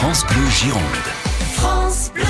France 0.00 0.24
Bleu 0.26 0.48
Gironde. 0.50 0.82
France 1.52 2.10
Bleu. 2.14 2.24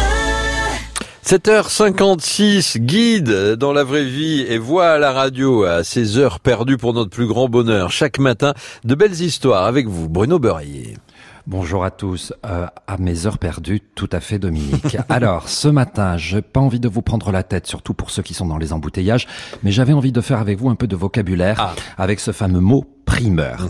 7h56, 1.24 2.78
guide 2.78 3.30
dans 3.54 3.72
la 3.72 3.84
vraie 3.84 4.04
vie 4.04 4.40
et 4.48 4.58
voix 4.58 4.88
à 4.90 4.98
la 4.98 5.12
radio 5.12 5.62
à 5.64 5.84
ces 5.84 6.18
heures 6.18 6.40
perdues 6.40 6.76
pour 6.76 6.92
notre 6.94 7.10
plus 7.10 7.26
grand 7.28 7.48
bonheur. 7.48 7.92
Chaque 7.92 8.18
matin, 8.18 8.54
de 8.84 8.94
belles 8.96 9.20
histoires 9.20 9.64
avec 9.66 9.86
vous, 9.86 10.08
Bruno 10.08 10.38
Beurrier. 10.40 10.96
Bonjour 11.46 11.84
à 11.84 11.90
tous. 11.92 12.32
Euh, 12.44 12.66
à 12.86 12.96
mes 12.98 13.26
heures 13.26 13.38
perdues, 13.38 13.80
tout 13.94 14.08
à 14.12 14.18
fait, 14.20 14.38
Dominique. 14.38 14.96
Alors, 15.08 15.48
ce 15.48 15.68
matin, 15.68 16.16
j'ai 16.16 16.42
pas 16.42 16.60
envie 16.60 16.80
de 16.80 16.88
vous 16.88 17.02
prendre 17.02 17.30
la 17.30 17.42
tête, 17.44 17.66
surtout 17.66 17.94
pour 17.94 18.10
ceux 18.10 18.22
qui 18.22 18.34
sont 18.34 18.46
dans 18.46 18.58
les 18.58 18.72
embouteillages, 18.72 19.26
mais 19.62 19.70
j'avais 19.70 19.92
envie 19.92 20.12
de 20.12 20.20
faire 20.20 20.38
avec 20.40 20.58
vous 20.58 20.68
un 20.70 20.74
peu 20.74 20.86
de 20.88 20.96
vocabulaire 20.96 21.56
Ah. 21.60 21.74
avec 22.02 22.18
ce 22.20 22.32
fameux 22.32 22.60
mot 22.60 22.84
primeur. 23.06 23.68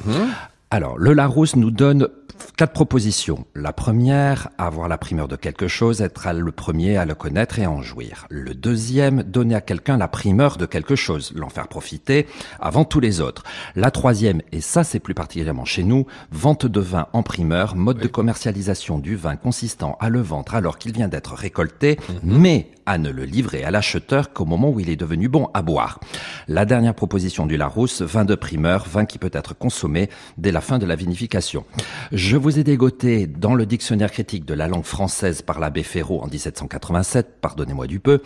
Alors, 0.73 0.97
le 0.99 1.15
Larousse 1.15 1.57
nous 1.57 1.73
donne 1.73 2.09
quatre 2.57 2.73
propositions. 2.73 3.45
La 3.57 3.73
première, 3.73 4.51
avoir 4.57 4.87
la 4.87 4.99
primeur 4.99 5.27
de 5.27 5.35
quelque 5.35 5.67
chose, 5.67 6.01
être 6.01 6.33
le 6.33 6.53
premier 6.53 6.97
à 6.97 7.05
le 7.05 7.15
connaître 7.15 7.59
et 7.59 7.65
à 7.65 7.71
en 7.71 7.83
jouir. 7.83 8.27
Le 8.31 8.55
deuxième, 8.55 9.25
donner 9.25 9.57
à 9.57 9.61
quelqu'un 9.61 9.97
la 9.97 10.07
primeur 10.07 10.57
de 10.59 10.67
quelque 10.67 10.95
chose, 10.95 11.33
l'en 11.35 11.49
faire 11.49 11.69
profiter 11.69 12.27
avant 12.61 12.85
tous 12.85 13.01
les 13.01 13.21
autres. 13.21 13.43
La 13.75 13.91
troisième, 13.91 14.43
et 14.53 14.61
ça 14.61 14.85
c'est 14.85 15.01
plus 15.01 15.15
particulièrement 15.15 15.65
chez 15.65 15.83
nous, 15.83 16.07
vente 16.31 16.67
de 16.67 16.81
vin 16.81 17.09
en 17.13 17.23
primeur, 17.23 17.75
mode 17.77 17.99
de 17.99 18.09
commercialisation 18.09 18.99
du 18.99 19.17
vin 19.17 19.37
consistant 19.37 19.97
à 20.01 20.09
le 20.09 20.21
vendre 20.21 20.55
alors 20.55 20.79
qu'il 20.79 20.93
vient 20.93 21.09
d'être 21.09 21.35
récolté, 21.35 21.99
mais 22.23 22.71
à 22.87 22.99
ne 22.99 23.11
le 23.11 23.25
livrer 23.25 23.63
à 23.63 23.71
l'acheteur 23.71 24.33
qu'au 24.33 24.45
moment 24.45 24.71
où 24.71 24.81
il 24.81 24.91
est 24.91 24.97
devenu 24.97 25.29
bon 25.29 25.49
à 25.55 25.63
boire. 25.63 26.01
La 26.49 26.65
dernière 26.65 26.95
proposition 26.95 27.47
du 27.47 27.57
Larousse, 27.57 28.03
vin 28.03 28.25
de 28.25 28.35
primeur, 28.35 28.87
vin 28.89 29.05
qui 29.05 29.19
peut 29.19 29.31
être 29.33 29.57
consommé 29.57 30.11
dès 30.39 30.51
la 30.51 30.60
fin 30.61 30.79
de 30.79 30.87
la 30.87 30.97
vinification. 30.97 31.65
Je 32.13 32.37
vous 32.37 32.59
ai 32.59 32.65
dégoté 32.65 33.27
dans 33.27 33.55
le 33.55 33.67
dictionnaire 33.67 34.11
critique 34.11 34.45
de 34.45 34.55
la 34.55 34.69
langue 34.69 34.85
française 34.85 35.43
par 35.43 35.61
l'abbé 35.61 35.83
Ferraud 35.83 36.21
en 36.23 36.27
1787, 36.27 37.41
pardonnez-moi 37.41 37.87
du 37.87 38.01
peu, 38.01 38.23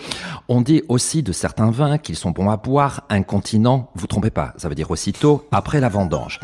on 0.48 0.60
dit 0.60 0.82
aussi 0.88 1.22
de 1.22 1.32
certains 1.32 1.70
vins 1.70 1.98
qu'ils 1.98 2.16
sont 2.16 2.30
bons 2.30 2.50
à 2.50 2.56
boire 2.56 3.04
incontinent, 3.08 3.90
vous 3.94 4.06
trompez 4.06 4.30
pas, 4.30 4.54
ça 4.56 4.68
veut 4.68 4.74
dire 4.74 4.90
aussitôt 4.90 5.46
après 5.52 5.80
la 5.80 5.88
vendange. 5.88 6.40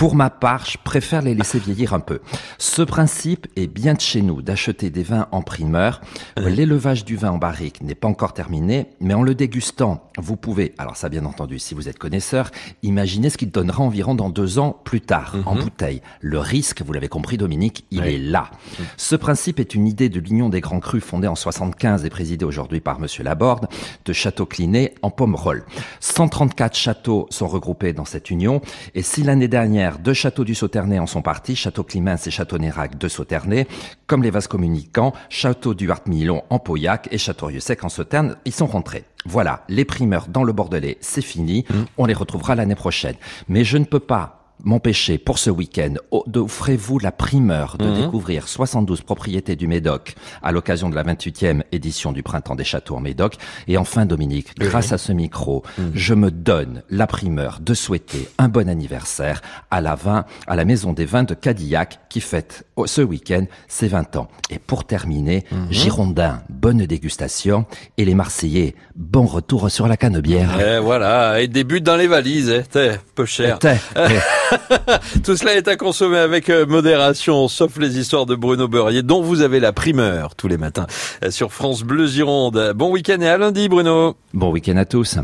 Pour 0.00 0.14
ma 0.14 0.30
part, 0.30 0.64
je 0.64 0.78
préfère 0.82 1.20
les 1.20 1.34
laisser 1.34 1.58
vieillir 1.58 1.92
un 1.92 2.00
peu. 2.00 2.20
Ce 2.56 2.80
principe 2.80 3.46
est 3.56 3.66
bien 3.66 3.92
de 3.92 4.00
chez 4.00 4.22
nous, 4.22 4.40
d'acheter 4.40 4.88
des 4.88 5.02
vins 5.02 5.28
en 5.30 5.42
primeur. 5.42 6.00
L'élevage 6.38 7.04
du 7.04 7.16
vin 7.16 7.32
en 7.32 7.36
barrique 7.36 7.82
n'est 7.82 7.94
pas 7.94 8.08
encore 8.08 8.32
terminé, 8.32 8.86
mais 9.00 9.12
en 9.12 9.22
le 9.22 9.34
dégustant, 9.34 10.09
vous 10.20 10.36
pouvez, 10.36 10.74
alors 10.78 10.96
ça 10.96 11.08
bien 11.08 11.24
entendu, 11.24 11.58
si 11.58 11.74
vous 11.74 11.88
êtes 11.88 11.98
connaisseur, 11.98 12.50
imaginer 12.82 13.30
ce 13.30 13.38
qu'il 13.38 13.50
donnera 13.50 13.82
environ 13.82 14.14
dans 14.14 14.30
deux 14.30 14.58
ans 14.58 14.78
plus 14.84 15.00
tard, 15.00 15.36
en 15.46 15.56
bouteille. 15.56 16.02
Le 16.20 16.38
risque, 16.38 16.82
vous 16.82 16.92
l'avez 16.92 17.08
compris 17.08 17.36
Dominique, 17.36 17.84
il 17.90 18.00
Oui. 18.02 18.14
est 18.14 18.18
là. 18.18 18.50
Ce 18.96 19.16
principe 19.16 19.58
est 19.60 19.74
une 19.74 19.86
idée 19.86 20.08
de 20.08 20.20
l'Union 20.20 20.48
des 20.48 20.60
Grands 20.60 20.80
Crus 20.80 21.02
fondée 21.02 21.28
en 21.28 21.34
75 21.34 22.04
et 22.04 22.10
présidée 22.10 22.44
aujourd'hui 22.44 22.80
par 22.80 23.00
Monsieur 23.00 23.24
Laborde 23.24 23.66
de 24.04 24.12
Château-Clinet 24.12 24.94
en 25.02 25.10
Pomerol. 25.10 25.64
134 26.00 26.76
châteaux 26.76 27.26
sont 27.30 27.48
regroupés 27.48 27.92
dans 27.92 28.04
cette 28.04 28.30
union 28.30 28.60
et 28.94 29.02
si 29.02 29.22
l'année 29.22 29.48
dernière 29.48 29.98
deux 29.98 30.14
châteaux 30.14 30.44
du 30.44 30.54
Sauternay 30.54 30.98
en 30.98 31.06
sont 31.06 31.22
partis, 31.22 31.56
Château 31.56 31.82
Climens 31.84 32.26
et 32.26 32.30
Château 32.30 32.58
Nérac 32.58 32.98
de 32.98 33.08
Sauternay, 33.08 33.66
comme 34.06 34.22
les 34.22 34.30
vases 34.30 34.48
communicants, 34.48 35.12
Château 35.28 35.74
du 35.74 35.90
Hart-Milon 35.90 36.42
en 36.50 36.58
Pauillac 36.58 37.08
et 37.10 37.18
Château-Rieu-Sec 37.18 37.84
en 37.84 37.88
Sauterne, 37.88 38.36
ils 38.44 38.52
sont 38.52 38.66
rentrés. 38.66 39.04
Voilà, 39.26 39.64
les 39.68 39.84
primeurs 39.84 40.28
dans 40.28 40.44
le 40.44 40.52
Bordelais, 40.52 40.98
c'est 41.00 41.22
fini. 41.22 41.64
On 41.98 42.06
les 42.06 42.14
retrouvera 42.14 42.54
l'année 42.54 42.74
prochaine. 42.74 43.16
Mais 43.48 43.64
je 43.64 43.76
ne 43.76 43.84
peux 43.84 44.00
pas 44.00 44.39
m'empêcher 44.64 45.18
pour 45.18 45.38
ce 45.38 45.50
week-end, 45.50 45.94
d'offrez-vous 46.26 46.98
la 46.98 47.12
primeur 47.12 47.76
de 47.78 47.90
découvrir 48.02 48.48
72 48.48 49.02
propriétés 49.02 49.56
du 49.56 49.66
Médoc 49.66 50.14
à 50.42 50.52
l'occasion 50.52 50.88
de 50.88 50.94
la 50.94 51.04
28e 51.04 51.62
édition 51.72 52.12
du 52.12 52.22
Printemps 52.22 52.54
des 52.54 52.64
Châteaux 52.64 52.96
en 52.96 53.00
Médoc? 53.00 53.34
Et 53.68 53.76
enfin, 53.76 54.06
Dominique, 54.06 54.58
grâce 54.58 54.92
à 54.92 54.98
ce 54.98 55.12
micro, 55.12 55.62
je 55.94 56.14
me 56.14 56.30
donne 56.30 56.82
la 56.90 57.06
primeur 57.06 57.58
de 57.60 57.74
souhaiter 57.74 58.28
un 58.38 58.48
bon 58.48 58.68
anniversaire 58.68 59.42
à 59.70 59.80
la 59.80 59.94
vin, 59.94 60.24
à 60.46 60.56
la 60.56 60.64
Maison 60.64 60.92
des 60.92 61.04
Vins 61.04 61.24
de 61.24 61.34
Cadillac 61.34 62.00
qui 62.08 62.20
fête 62.20 62.64
oh, 62.76 62.86
ce 62.86 63.00
week-end 63.02 63.44
ses 63.68 63.88
20 63.88 64.16
ans. 64.16 64.28
Et 64.50 64.58
pour 64.58 64.84
terminer, 64.84 65.44
Girondins, 65.70 66.42
bonne 66.48 66.84
dégustation 66.86 67.64
et 67.96 68.04
les 68.04 68.14
Marseillais, 68.14 68.74
bon 68.96 69.26
retour 69.26 69.70
sur 69.70 69.86
la 69.88 69.96
canebière. 69.96 70.60
Et 70.60 70.80
voilà, 70.80 71.40
et 71.40 71.48
des 71.48 71.64
buts 71.64 71.80
dans 71.80 71.96
les 71.96 72.06
valises, 72.06 72.62
eh, 72.74 72.90
peu 73.14 73.24
cher. 73.26 73.58
T'es- 73.58 73.76
Tout 75.24 75.36
cela 75.36 75.54
est 75.54 75.68
à 75.68 75.76
consommer 75.76 76.18
avec 76.18 76.50
euh, 76.50 76.66
modération, 76.66 77.48
sauf 77.48 77.78
les 77.78 77.98
histoires 77.98 78.26
de 78.26 78.34
Bruno 78.34 78.68
Beurrier, 78.68 79.02
dont 79.02 79.22
vous 79.22 79.42
avez 79.42 79.60
la 79.60 79.72
primeur 79.72 80.34
tous 80.34 80.48
les 80.48 80.58
matins 80.58 80.86
euh, 81.24 81.30
sur 81.30 81.52
France 81.52 81.82
Bleu 81.82 82.06
Gironde. 82.06 82.72
Bon 82.74 82.90
week-end 82.90 83.20
et 83.20 83.28
à 83.28 83.38
lundi, 83.38 83.68
Bruno. 83.68 84.16
Bon 84.34 84.50
week-end 84.50 84.76
à 84.76 84.84
tous. 84.84 85.18